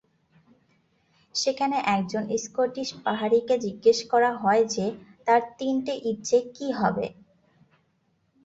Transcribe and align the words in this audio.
সেখানে 1.35 1.77
একজন 1.95 2.23
স্কটিশ 2.37 2.89
পাহাড়িকে 3.05 3.55
জিজ্ঞেস 3.57 3.99
করা 4.11 4.31
হয় 4.35 4.63
যে, 4.75 4.85
তার 5.27 5.41
তিনটে 5.57 5.93
ইচ্ছা 6.11 6.39
কী 6.55 6.67
হবে। 6.71 7.05